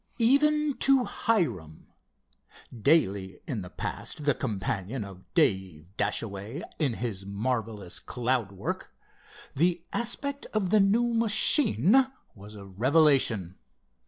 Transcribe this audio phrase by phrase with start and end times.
[0.17, 1.85] Even to Hiram,
[2.75, 8.95] daily in the past the companion of Dave Dashaway in his marvelous cloud work,
[9.55, 13.59] the aspect of the new machine was a revelation.